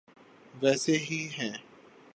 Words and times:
ویسی 0.61 0.97
ہی 0.97 1.21
ہیں۔ 1.37 1.55